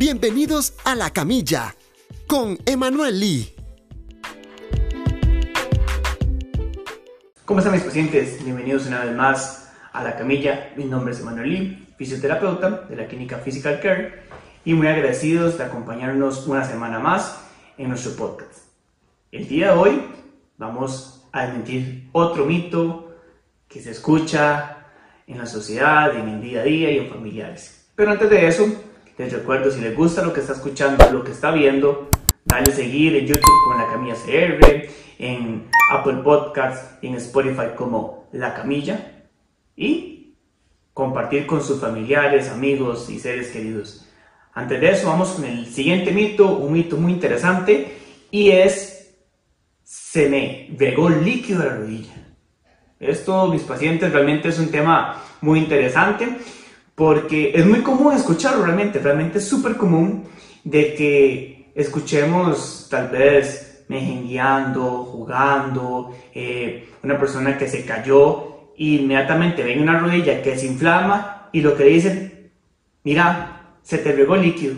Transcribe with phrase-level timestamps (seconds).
[0.00, 1.76] Bienvenidos a La Camilla
[2.26, 3.54] con Emanuel Lee.
[7.44, 8.42] ¿Cómo están mis pacientes?
[8.42, 10.72] Bienvenidos una vez más a La Camilla.
[10.74, 14.22] Mi nombre es Emanuel Lee, fisioterapeuta de la clínica Physical Care
[14.64, 17.38] y muy agradecidos de acompañarnos una semana más
[17.76, 18.56] en nuestro podcast.
[19.30, 20.02] El día de hoy
[20.56, 23.18] vamos a desmentir otro mito
[23.68, 24.78] que se escucha
[25.26, 27.86] en la sociedad, en el día a día y en familiares.
[27.94, 28.66] Pero antes de eso,
[29.20, 32.08] les recuerdo, si les gusta lo que está escuchando, lo que está viendo,
[32.46, 34.88] dale seguir en YouTube como La Camilla CR,
[35.18, 39.28] en Apple Podcasts en Spotify como La Camilla
[39.76, 40.36] y
[40.94, 44.06] compartir con sus familiares, amigos y seres queridos.
[44.54, 47.98] Antes de eso, vamos con el siguiente mito, un mito muy interesante
[48.30, 49.14] y es
[49.84, 52.14] se me regó líquido a la rodilla.
[52.98, 56.38] Esto, mis pacientes, realmente es un tema muy interesante
[57.00, 60.24] porque es muy común escucharlo realmente, realmente es súper común
[60.64, 69.62] de que escuchemos tal vez mejengueando, jugando, eh, una persona que se cayó y inmediatamente
[69.62, 72.50] ven una rodilla que se inflama y lo que dicen,
[73.02, 74.74] mira, se te regó líquido.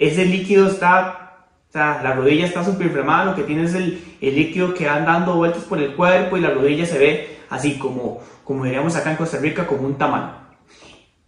[0.00, 4.02] Ese líquido está, o sea, la rodilla está súper inflamada, lo que tiene es el,
[4.20, 8.20] líquido que anda dando vueltas por el cuerpo y la rodilla se ve así como,
[8.42, 10.41] como diríamos acá en Costa Rica, como un tamaño.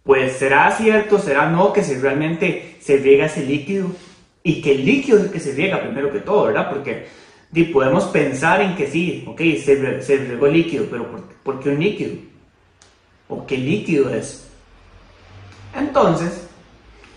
[0.05, 3.87] Pues será cierto, será no que si realmente se riega ese líquido
[4.43, 6.69] y que el líquido es el que se riega primero que todo, ¿verdad?
[6.69, 7.07] Porque
[7.73, 11.07] podemos pensar en que sí, ok, se, se regó líquido, pero
[11.41, 12.13] ¿por, qué un líquido?
[13.29, 14.47] ¿O qué líquido es?
[15.75, 16.47] Entonces,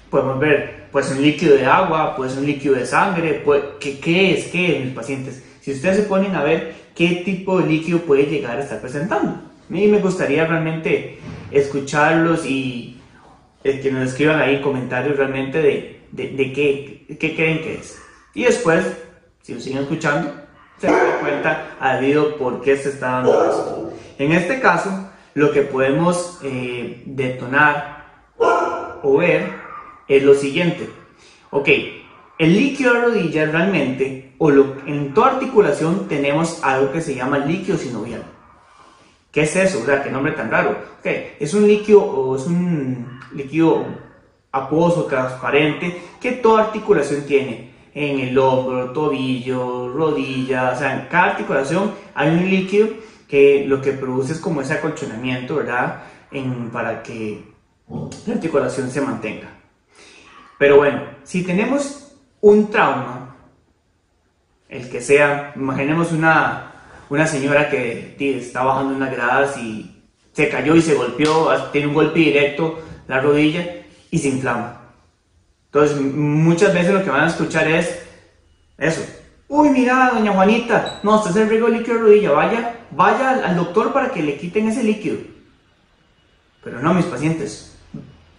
[0.08, 4.32] podemos ver, pues un líquido de agua, pues un líquido de sangre, pues, ¿qué, ¿qué
[4.32, 4.46] es?
[4.46, 5.44] ¿Qué es, mis pacientes?
[5.60, 9.42] Si ustedes se ponen a ver qué tipo de líquido puede llegar a estar presentando.
[9.68, 11.18] Mí me gustaría realmente
[11.50, 13.00] escucharlos y
[13.64, 18.00] eh, que nos escriban ahí comentarios realmente de, de, qué, qué, creen que es.
[18.34, 18.84] Y después,
[19.42, 20.32] si lo siguen escuchando,
[20.78, 23.92] se dan cuenta al video por qué se está dando esto.
[24.18, 28.24] En este caso, lo que podemos eh, detonar
[29.02, 29.52] o ver
[30.06, 30.88] es lo siguiente.
[31.50, 31.68] Ok,
[32.38, 37.76] el líquido de rodilla realmente, o en toda articulación tenemos algo que se llama líquido
[37.76, 38.22] sinovial.
[39.30, 39.84] ¿Qué es eso?
[39.84, 40.76] Sea, qué nombre tan raro.
[41.04, 43.86] Es un líquido, es un líquido
[44.52, 47.68] acuoso, transparente, que toda articulación tiene.
[47.94, 52.88] En el hombro, tobillo, rodilla, o sea, en cada articulación hay un líquido
[53.26, 56.02] que lo que produce es como ese acolchonamiento, ¿verdad?
[56.72, 57.44] Para que
[58.26, 59.48] la articulación se mantenga.
[60.58, 63.36] Pero bueno, si tenemos un trauma,
[64.68, 66.67] el que sea, imaginemos una,
[67.10, 70.02] una señora que está bajando unas gradas y
[70.32, 74.80] se cayó y se golpeó, tiene un golpe directo la rodilla y se inflama.
[75.66, 78.02] Entonces, muchas veces lo que van a escuchar es
[78.76, 79.04] eso.
[79.48, 83.92] Uy, mira, doña Juanita, no, usted se regó líquido de rodilla, vaya, vaya al doctor
[83.92, 85.16] para que le quiten ese líquido.
[86.62, 87.76] Pero no, mis pacientes,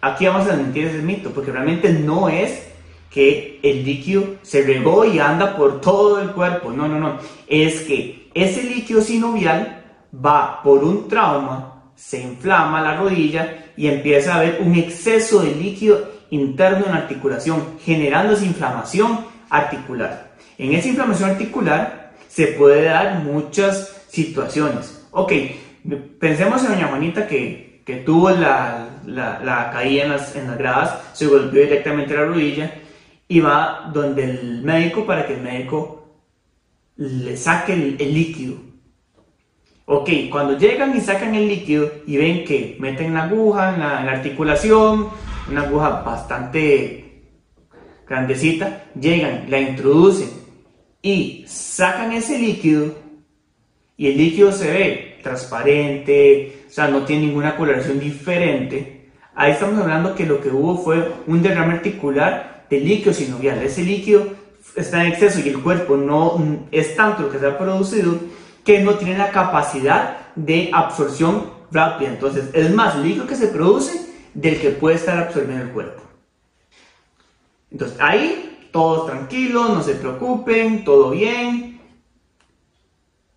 [0.02, 2.68] aquí vamos a desmentir ese mito, porque realmente no es
[3.10, 6.72] que el líquido se regó y anda por todo el cuerpo.
[6.72, 7.18] No, no, no.
[7.48, 14.34] Es que ese líquido sinovial va por un trauma, se inflama la rodilla y empieza
[14.34, 20.32] a haber un exceso de líquido interno en la articulación, generando esa inflamación articular.
[20.58, 25.08] En esa inflamación articular se puede dar muchas situaciones.
[25.12, 25.34] Ok,
[26.20, 31.00] pensemos en doña Juanita que, que tuvo la, la, caída en las, en las gradas,
[31.14, 32.72] se golpeó directamente la rodilla
[33.28, 35.99] y va donde el médico para que el médico
[37.00, 38.56] le saque el, líquido.
[39.86, 44.12] Ok, cuando llegan y sacan el líquido y ven que meten la aguja en la,
[44.12, 45.08] articulación,
[45.50, 47.24] una aguja bastante
[48.06, 50.30] grandecita, llegan, la introducen
[51.02, 52.94] y sacan ese líquido
[53.96, 59.12] y el líquido se ve transparente, o sea, no tiene ninguna coloración diferente.
[59.36, 63.64] Ahí estamos hablando que lo que hubo fue un derrame articular de líquido sinovial.
[63.64, 64.39] Ese líquido
[64.76, 68.16] está en exceso y el cuerpo no es tanto lo que se ha producido
[68.64, 72.10] que no tiene la capacidad de absorción rápida.
[72.10, 76.04] Entonces es más líquido que se produce del que puede estar absorbiendo el cuerpo.
[77.72, 81.82] Entonces ahí todos tranquilos, no se preocupen, todo bien.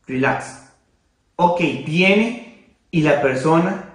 [0.06, 0.69] Relax.
[1.37, 3.88] Ok, viene y la persona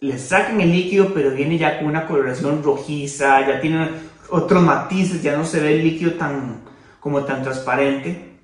[0.00, 3.88] le sacan el líquido, pero viene ya con una coloración rojiza, ya tiene
[4.32, 6.62] otros matices, ya no se ve el líquido tan,
[6.98, 8.38] como tan transparente.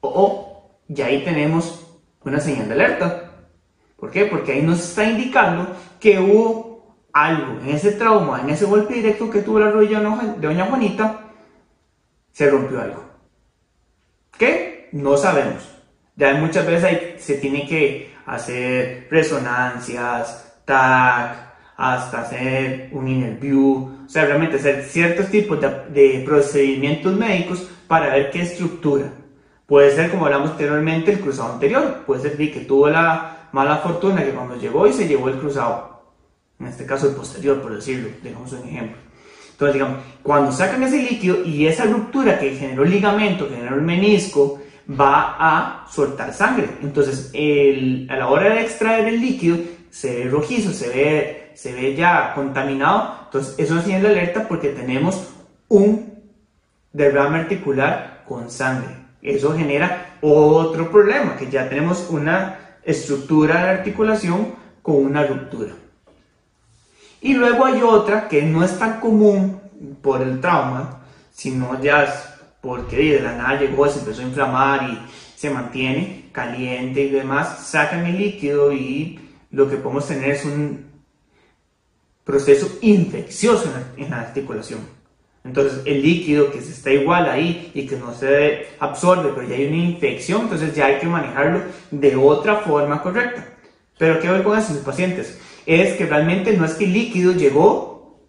[0.00, 3.32] O, ya ahí tenemos una señal de alerta.
[3.96, 4.26] ¿Por qué?
[4.26, 9.28] Porque ahí nos está indicando que hubo algo en ese trauma, en ese golpe directo
[9.28, 11.20] que tuvo la rodilla de doña Juanita,
[12.30, 13.04] se rompió algo.
[14.38, 14.88] ¿Qué?
[14.92, 15.68] No sabemos.
[16.14, 21.47] Ya muchas veces se tiene que hacer resonancias, TAC,
[21.78, 28.30] hasta hacer un interview, o sea, realmente hacer ciertos tipos de, procedimientos médicos para ver
[28.32, 29.12] qué estructura.
[29.64, 32.02] Puede ser, como hablamos anteriormente, el cruzado anterior.
[32.04, 36.02] Puede ser que tuvo la mala fortuna que cuando llegó y se llevó el cruzado.
[36.58, 38.08] En este caso el posterior, por decirlo.
[38.24, 38.96] Digamos un ejemplo.
[39.52, 43.76] Entonces, digamos, cuando sacan ese líquido y esa ruptura que generó el ligamento, que generó
[43.76, 46.70] el menisco, va a soltar sangre.
[46.82, 47.30] Entonces,
[48.10, 49.58] a la hora de extraer el líquido,
[49.90, 53.16] se ve rojizo, se ve, se ve ya contaminado.
[53.24, 55.30] Entonces, eso nos tiene la alerta porque tenemos
[55.66, 56.22] un
[56.92, 58.94] derrame articular con sangre.
[59.22, 65.72] Eso genera otro problema, que ya tenemos una estructura de articulación con una ruptura.
[67.20, 69.60] Y luego hay otra que no es tan común
[70.00, 71.00] por el trauma,
[71.32, 72.06] sino ya
[72.60, 74.98] porque de la nada llegó, se empezó a inflamar y
[75.34, 79.18] se mantiene caliente y demás, sacan el líquido y
[79.50, 80.87] lo que podemos tener es un
[82.28, 84.80] proceso infeccioso en la, articulación.
[85.44, 89.56] Entonces el líquido que se está igual ahí y que no se absorbe, pero ya
[89.56, 93.46] hay una infección, entonces ya hay que manejarlo de otra forma correcta.
[93.96, 95.40] Pero ¿qué voy con eso, mis pacientes?
[95.64, 98.20] Es que realmente no es que el líquido llegó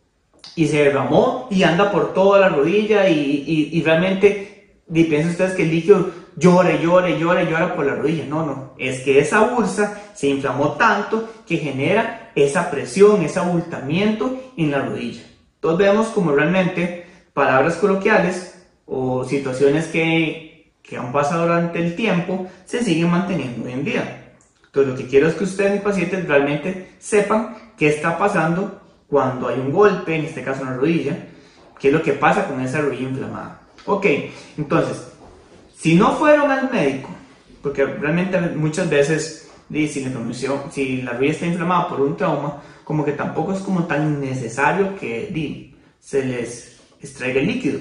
[0.56, 5.56] y se derramó y anda por toda la rodilla y, y realmente y piensan ustedes
[5.56, 8.24] que el líquido llora y llora y llora y llora por la rodilla.
[8.26, 8.74] No, no.
[8.78, 14.82] Es que esa bursa se inflamó tanto que genera esa presión, ese abultamiento en la
[14.82, 15.24] rodilla.
[15.56, 22.48] Entonces vemos como realmente palabras coloquiales o situaciones que, que han pasado durante el tiempo
[22.66, 24.34] se siguen manteniendo hoy en día.
[24.66, 29.48] Entonces lo que quiero es que ustedes, mis pacientes, realmente sepan qué está pasando cuando
[29.48, 31.18] hay un golpe, en este caso en la rodilla,
[31.80, 33.62] qué es lo que pasa con esa rodilla inflamada.
[33.86, 34.06] Ok,
[34.58, 35.12] entonces,
[35.76, 37.10] si no fueron al médico,
[37.62, 43.06] porque realmente muchas veces si la, si la rodilla está inflamada por un trauma, como
[43.06, 47.80] que tampoco es como tan necesario que se les extraiga el líquido.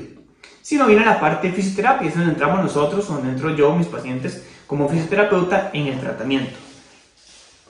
[0.60, 3.86] Si no viene la parte de fisioterapia, es donde entramos nosotros, donde entro yo, mis
[3.86, 6.58] pacientes, como fisioterapeuta en el tratamiento.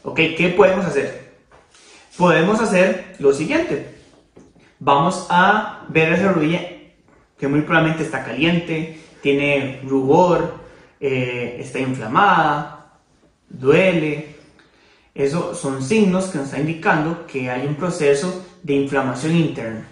[0.03, 0.17] ¿Ok?
[0.37, 1.33] ¿Qué podemos hacer?
[2.17, 3.95] Podemos hacer lo siguiente.
[4.81, 6.61] Vamos a ver esa rodilla
[7.39, 10.55] que muy probablemente está caliente, tiene rubor,
[10.99, 12.78] eh, está inflamada,
[13.49, 14.37] duele.
[15.15, 19.87] Esos son signos que nos está indicando que hay un proceso de inflamación interna.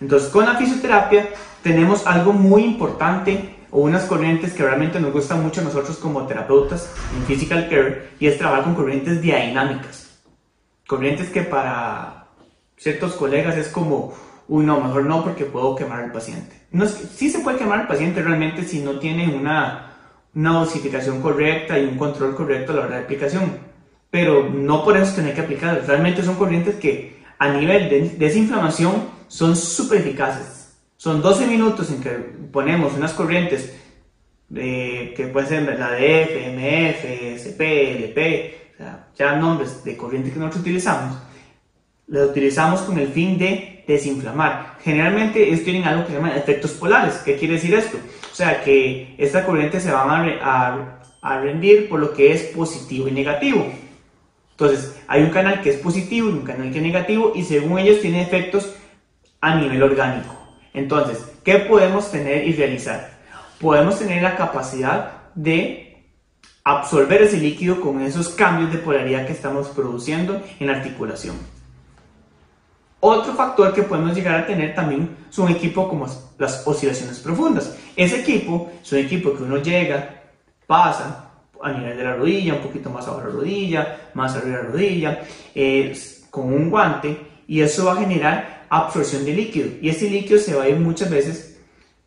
[0.00, 1.28] Entonces, con la fisioterapia
[1.62, 6.26] tenemos algo muy importante o unas corrientes que realmente nos gustan mucho a nosotros como
[6.26, 10.20] terapeutas en Physical Care y es trabajar con corrientes diadinámicas.
[10.86, 12.26] Corrientes que para
[12.76, 14.14] ciertos colegas es como,
[14.48, 16.66] uy, no, mejor no porque puedo quemar al paciente.
[16.72, 19.89] No sí se puede quemar al paciente realmente si no tiene una,
[20.34, 23.58] una dosificación correcta y un control correcto a la hora de aplicación,
[24.10, 25.82] pero no por eso tener que aplicar.
[25.86, 30.76] Realmente son corrientes que a nivel de desinflamación son súper eficaces.
[30.96, 32.10] Son 12 minutos en que
[32.52, 33.74] ponemos unas corrientes
[34.48, 37.60] de, que pueden ser la de F, MF, SP,
[37.96, 41.16] LP, o sea, ya nombres de corrientes que nosotros utilizamos
[42.10, 44.76] la utilizamos con el fin de desinflamar.
[44.82, 47.14] Generalmente ellos tienen algo que se llama efectos polares.
[47.24, 47.98] ¿Qué quiere decir esto?
[48.30, 53.08] O sea, que esta corriente se va a, a, rendir por lo que es positivo
[53.08, 53.66] y negativo.
[54.52, 57.78] Entonces, hay un canal que es positivo y un canal que es negativo y según
[57.78, 58.74] ellos tiene efectos
[59.40, 60.36] a nivel orgánico.
[60.74, 63.18] Entonces, ¿qué podemos tener y realizar?
[63.58, 66.04] Podemos tener la capacidad de
[66.64, 71.36] absorber ese líquido con esos cambios de polaridad que estamos produciendo en la articulación.
[73.00, 76.06] Otro factor que podemos llegar a tener también es un equipo como
[76.38, 77.74] las oscilaciones profundas.
[77.96, 80.22] Ese equipo es un equipo que uno llega,
[80.66, 81.30] pasa
[81.62, 84.62] a nivel de la rodilla, un poquito más abajo de la rodilla, más arriba de
[84.62, 85.20] la rodilla,
[86.30, 87.16] con un guante
[87.46, 89.68] y eso va a generar absorción de líquido.
[89.80, 91.58] Y ese líquido se va a ir muchas veces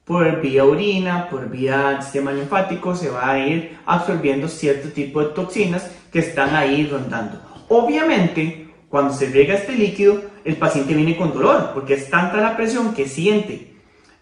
[0.06, 5.34] por vía orina, por vía sistema linfático, se va a ir absorbiendo cierto tipo de
[5.34, 7.42] toxinas que están ahí rondando.
[7.70, 8.63] Obviamente,
[8.94, 12.94] cuando se riega este líquido, el paciente viene con dolor, porque es tanta la presión
[12.94, 13.76] que siente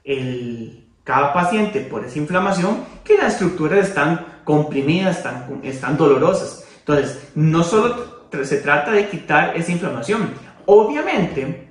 [0.06, 6.66] el, cada paciente por esa inflamación que las estructuras están comprimidas, están, están dolorosas.
[6.80, 10.30] Entonces, no solo se trata de quitar esa inflamación.
[10.66, 11.68] Obviamente,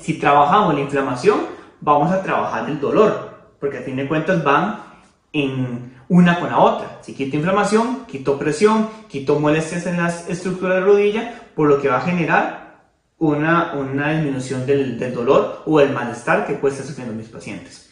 [0.00, 1.40] si trabajamos la inflamación,
[1.80, 4.84] vamos a trabajar el dolor, porque a fin de cuentas van
[5.32, 6.98] en una con la otra.
[7.02, 11.88] Si quito inflamación, quito presión, quito molestias en las estructuras de rodilla, por lo que
[11.88, 16.86] va a generar una, una disminución del, del dolor o el malestar que puede estar
[16.88, 17.90] sufriendo mis pacientes.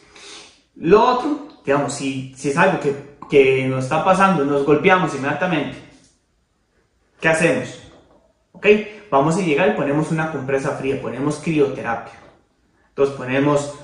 [0.74, 5.76] Lo otro, digamos, si, si es algo que, que nos está pasando, nos golpeamos inmediatamente,
[7.20, 7.78] ¿qué hacemos?
[8.52, 8.66] ¿Ok?
[9.10, 12.14] Vamos a llegar y ponemos una compresa fría, ponemos crioterapia.
[12.88, 13.74] Entonces ponemos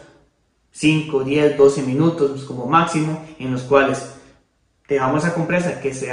[0.74, 4.16] 5, 10, 12 minutos como máximo en los cuales
[4.88, 6.10] dejamos a compresa que se,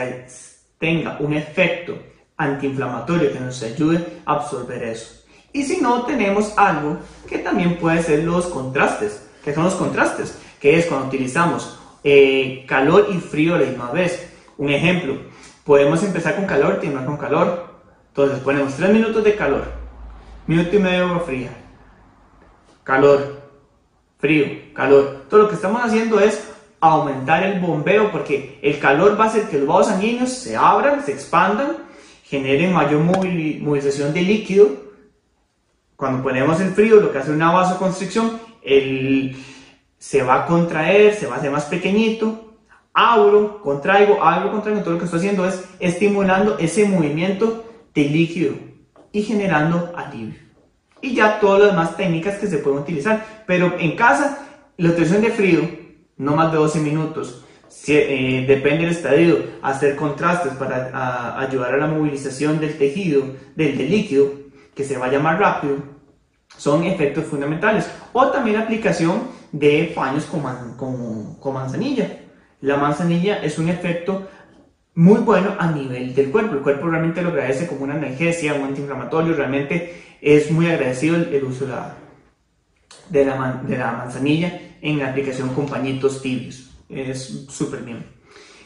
[0.78, 1.98] tenga un efecto
[2.38, 5.24] antiinflamatorio que nos ayude a absorber eso.
[5.52, 9.28] Y si no, tenemos algo que también puede ser los contrastes.
[9.44, 10.38] que son los contrastes?
[10.60, 14.32] Que es cuando utilizamos eh, calor y frío a la misma vez.
[14.60, 15.18] Un ejemplo,
[15.66, 17.66] podemos empezar con calor y terminar con calor.
[18.10, 19.64] Entonces ponemos 3 minutos de calor,
[20.46, 21.50] minuto y medio de agua fría,
[22.84, 23.41] calor,
[24.22, 25.26] frío, calor.
[25.30, 26.48] Todo lo que estamos haciendo es
[26.80, 31.04] aumentar el bombeo porque el calor va a hacer que los vasos sanguíneos se abran,
[31.04, 31.78] se expandan,
[32.24, 34.70] generen mayor movilización de líquido.
[35.96, 39.36] Cuando ponemos el frío, lo que hace una vasoconstricción, el,
[39.98, 42.48] se va a contraer, se va a hacer más pequeñito.
[42.94, 44.82] Abro, contraigo, abro, contraigo.
[44.82, 48.54] Todo lo que estoy haciendo es estimulando ese movimiento de líquido
[49.12, 50.51] y generando alivio.
[51.02, 53.44] Y ya todas las demás técnicas que se pueden utilizar.
[53.48, 55.62] Pero en casa, la utilización de frío,
[56.18, 57.46] no más de 12 minutos.
[57.68, 63.24] Si, eh, depende del estadio, hacer contrastes para ayudar a la movilización del tejido,
[63.56, 64.32] del, líquido,
[64.76, 65.78] que se vaya más rápido,
[66.58, 67.90] son efectos fundamentales.
[68.14, 72.20] O también la aplicación de paños con, con manzanilla.
[72.60, 74.28] La manzanilla es un efecto
[74.94, 76.56] muy bueno a nivel del cuerpo.
[76.56, 79.34] El cuerpo realmente lo agradece como una analgesia, un antiinflamatorio.
[79.34, 81.98] Realmente es muy agradecido el, uso de la,
[83.10, 86.70] de la, manzanilla en la aplicación con pañitos tibios.
[86.90, 88.06] Es súper bien.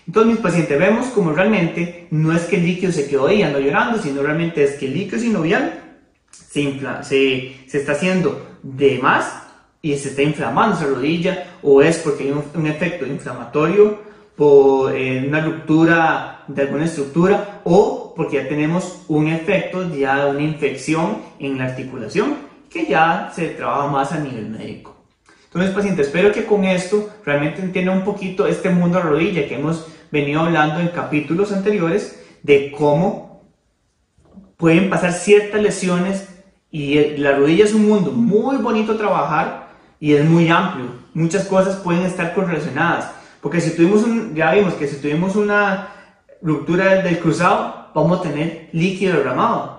[0.06, 3.60] Entonces, mis pacientes, vemos como realmente no es que el líquido se quedó ahí, ando
[3.60, 5.98] llorando, sino realmente es que el líquido sinovial
[6.30, 9.44] se, se, se está haciendo de más
[9.82, 14.00] y se está inflamando esa rodilla, o es porque hay un efecto inflamatorio
[14.36, 20.32] por eh, una ruptura de alguna estructura o porque ya tenemos un efecto ya de
[20.32, 22.36] una infección en la articulación
[22.70, 24.96] que ya se trabaja más a nivel médico.
[25.46, 29.56] Entonces, paciente, espero que con esto realmente entienda un poquito este mundo de rodilla que
[29.56, 33.42] hemos venido hablando en capítulos anteriores de cómo
[34.58, 36.28] pueden pasar ciertas lesiones
[36.72, 39.70] y la rodilla es un mundo muy bonito trabajar
[40.00, 40.88] y es muy amplio.
[41.14, 44.04] Muchas cosas pueden estar correlacionadas porque si tuvimos
[44.34, 45.95] ya vimos que si tuvimos una
[46.42, 49.76] ruptura del cruzado, vamos a tener líquido derramado.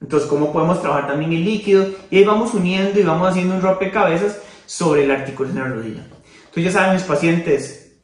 [0.00, 1.88] Entonces, ¿cómo podemos trabajar también el líquido?
[2.10, 6.04] Y ahí vamos uniendo y vamos haciendo un rompecabezas sobre la articulación de la rodilla.
[6.46, 7.96] Entonces, ya saben, mis pacientes,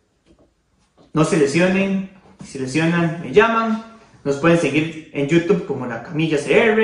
[1.13, 2.11] no se lesionen,
[2.45, 3.85] si lesionan, me llaman.
[4.25, 6.81] Nos pueden seguir en YouTube como La Camilla CR,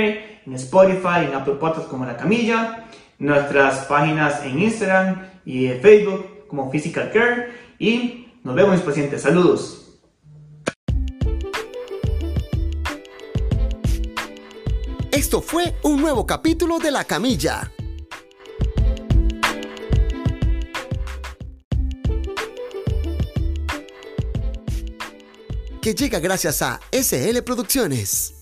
[0.46, 2.86] en Spotify, en Apple Podcasts como La Camilla,
[3.18, 9.22] nuestras páginas en Instagram y Facebook como Physical Care y nos vemos mis pacientes.
[9.22, 9.85] Saludos.
[15.16, 17.72] Esto fue un nuevo capítulo de La Camilla.
[25.80, 28.35] Que llega gracias a SL Producciones.